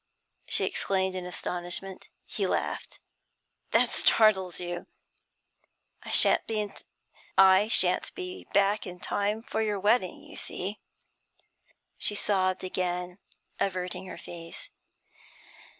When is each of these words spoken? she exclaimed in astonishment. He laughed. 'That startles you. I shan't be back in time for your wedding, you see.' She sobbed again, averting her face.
she 0.47 0.65
exclaimed 0.65 1.13
in 1.13 1.27
astonishment. 1.27 2.09
He 2.25 2.47
laughed. 2.47 2.97
'That 3.69 3.87
startles 3.87 4.59
you. 4.59 4.87
I 6.01 6.09
shan't 6.09 6.47
be 8.15 8.47
back 8.51 8.87
in 8.87 8.99
time 8.99 9.43
for 9.43 9.61
your 9.61 9.79
wedding, 9.79 10.23
you 10.23 10.37
see.' 10.37 10.79
She 11.99 12.15
sobbed 12.15 12.63
again, 12.63 13.19
averting 13.59 14.07
her 14.07 14.17
face. 14.17 14.71